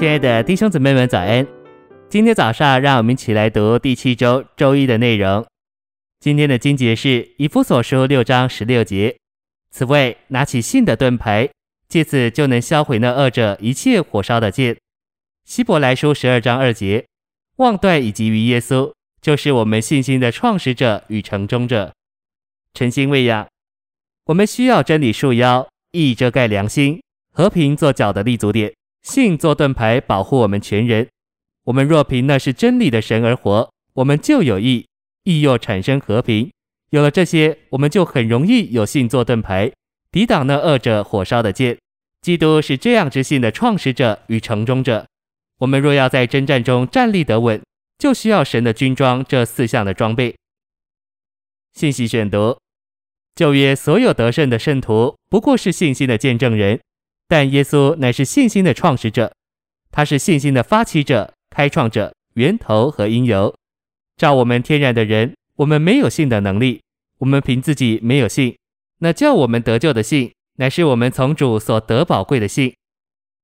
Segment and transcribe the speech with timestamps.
[0.00, 1.46] 亲爱的弟兄姊妹们，早安！
[2.08, 5.46] 今天早上，让我们一起来读第七周周一的内容。
[6.20, 9.14] 今天的经节是以弗所书六章十六节。
[9.70, 11.50] 此外，拿起信的盾牌，
[11.86, 14.74] 借此就能销毁那恶者一切火烧的剑。
[15.44, 17.04] 希伯来书十二章二节。
[17.56, 18.90] 望断以及于耶稣，
[19.20, 21.92] 就是我们信心的创始者与成终者。
[22.72, 23.46] 诚心喂养，
[24.24, 27.02] 我们需要真理束腰，义遮盖良心，
[27.34, 28.72] 和平做脚的立足点。
[29.02, 31.08] 信做盾牌，保护我们全人。
[31.64, 34.86] 我们若凭那是真理的神而活，我们就有义，
[35.24, 36.50] 义又产生和平。
[36.90, 39.72] 有了这些，我们就很容易有信做盾牌，
[40.10, 41.78] 抵挡那恶者火烧的箭。
[42.20, 45.06] 基督是这样之信的创始者与成终者。
[45.58, 47.62] 我们若要在征战中站立得稳，
[47.98, 50.36] 就需要神的军装这四项的装备。
[51.72, 52.58] 信息选读：
[53.34, 56.80] 旧约所有得胜的圣徒，不过是信心的见证人。
[57.30, 59.32] 但耶稣乃是信心的创始者，
[59.92, 63.54] 他是信心的发起者、开创者、源头和因由。
[64.16, 66.82] 照我们天然的人，我们没有信的能力，
[67.18, 68.56] 我们凭自己没有信。
[68.98, 72.74] 那叫我们得救的信，乃是我们从主所得宝贵的信。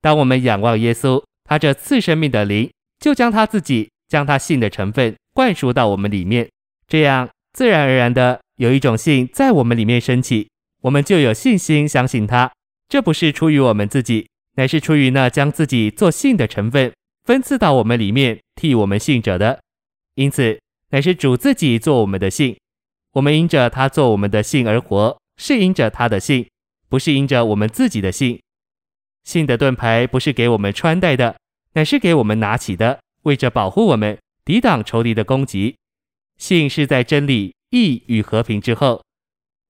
[0.00, 6.48] 当我们仰望耶稣，他这赐生命的灵，就将他自己、将他信的成分灌输到我们里面，
[6.86, 10.48] 这样自然而然的有一种信在我们里面升起，
[10.82, 12.52] 我们就有信心相信他。
[12.92, 16.92] 这不是出于我们自己，乃是出于那将自己做信的成分
[17.24, 19.62] 分赐到我们里面，替我们信者的。
[20.16, 22.54] 因此，乃是主自己做我们的信。
[23.12, 26.46] 我们因着他做我们的信而活，是因着他的信，
[26.90, 28.38] 不是因着我们自己的信。
[29.24, 31.34] 信的盾牌不是给我们穿戴的，
[31.72, 35.76] 乃是给我们拿起的，为着保护我们，抵挡仇敌的攻击。
[36.36, 39.02] 信是在真理、义与和平之后。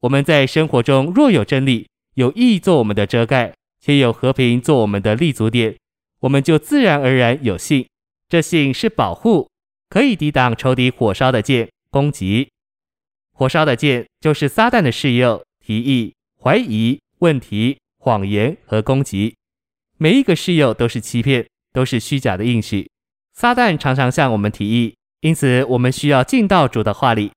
[0.01, 5.77] 我们在生活中若有真理，有义做我们的遮盖，且有和平做我们的立足点，
[6.21, 7.87] 我们就自然而然有信。
[8.29, 9.51] 这信是保护，
[9.89, 12.49] 可以抵挡仇敌火烧的箭攻击。
[13.33, 19.35] 火烧的箭就是撒旦的试诱、提议、怀疑、问题、谎言和攻击。
[19.99, 22.91] 每一个试诱都是欺骗，都是虚假的应许。
[23.35, 27.33] 撒旦常常向我们提议，因此我们需要进到主的话里。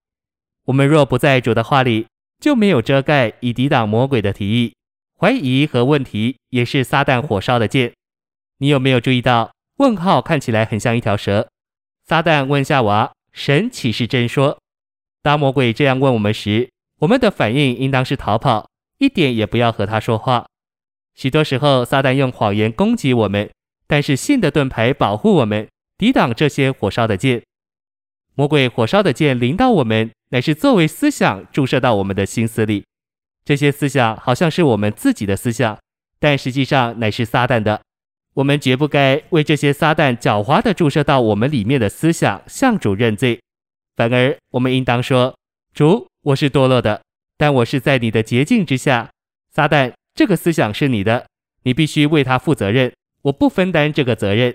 [0.65, 2.07] 我们若不在主的话里，
[2.39, 4.73] 就没有遮盖以抵挡魔鬼的提议、
[5.19, 7.93] 怀疑和问题，也是撒旦火烧的箭。
[8.59, 11.47] 你有没有注意到，问号看起来很像一条蛇？
[12.05, 14.59] 撒旦问夏娃：“神岂是真说？”
[15.23, 16.69] 当魔鬼这样问我们时，
[16.99, 18.69] 我们的反应应当是逃跑，
[18.99, 20.45] 一点也不要和他说话。
[21.15, 23.49] 许多时候，撒旦用谎言攻击我们，
[23.87, 27.41] 但是信的盾牌保护我们，抵挡这些火烧的箭。
[28.35, 32.83] 魔鬼火烧的箭临到我们，乃是作为思想注射到我们的心思里。
[33.43, 35.77] 这些思想好像是我们自己的思想，
[36.19, 37.81] 但实际上乃是撒旦的。
[38.33, 43.39] 我们绝不该为这些撒旦狡猾地注射到我们里面的思想向主认罪，
[43.95, 45.37] 反而我们应当说
[45.73, 47.01] ：“主，我是堕落的，
[47.37, 49.09] 但我是在你的洁净之下。
[49.53, 51.27] 撒旦，这个思想是你的，
[51.63, 54.53] 你必须为他负责任，我不分担这个责任。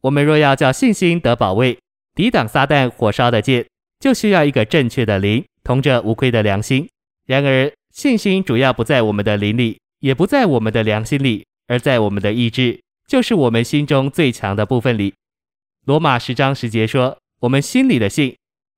[0.00, 1.78] 我们若要叫信心得保卫。”
[2.12, 3.64] 抵挡撒旦火烧的箭，
[4.00, 6.88] 就需要一个正确的灵，同着无愧的良心。
[7.26, 15.12] 然而，信心主要不在我们的灵里，也不在我们的良心里，而在我们的意志，就是我们心中最强的部分里。
[15.84, 18.34] 罗马十章十节说：“我们心里的信，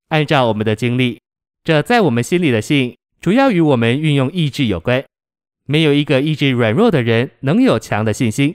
[0.08, 1.20] 按照我们的经历，
[1.62, 5.04] 这在我们心里的信，主要与我们运用意志有关。
[5.66, 8.54] 没有一个意志软弱的人能有强的信心。”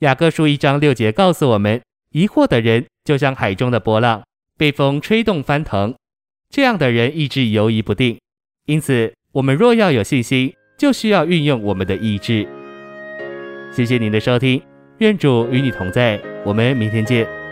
[0.00, 1.80] 雅各书一章六节告诉我们。
[2.10, 4.22] 疑惑的人就像海中的波浪，
[4.56, 5.94] 被风吹动翻腾。
[6.48, 8.18] 这样的人意志游移不定。
[8.66, 12.46] 因此，我们若要有信心，就需要运用我们的意志。
[13.72, 14.62] 谢谢您的收听，
[14.98, 16.20] 愿主与你同在。
[16.44, 17.45] 我们明天见。